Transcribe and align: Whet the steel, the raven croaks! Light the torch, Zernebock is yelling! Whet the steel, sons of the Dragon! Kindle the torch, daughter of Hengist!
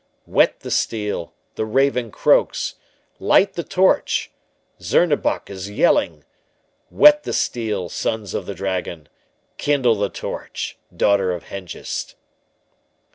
Whet 0.25 0.61
the 0.61 0.71
steel, 0.71 1.31
the 1.53 1.63
raven 1.63 2.09
croaks! 2.09 2.73
Light 3.19 3.53
the 3.53 3.63
torch, 3.63 4.31
Zernebock 4.81 5.47
is 5.51 5.69
yelling! 5.69 6.23
Whet 6.89 7.21
the 7.21 7.33
steel, 7.33 7.87
sons 7.87 8.33
of 8.33 8.47
the 8.47 8.55
Dragon! 8.55 9.09
Kindle 9.57 9.93
the 9.93 10.09
torch, 10.09 10.79
daughter 10.95 11.31
of 11.31 11.43
Hengist! 11.49 12.15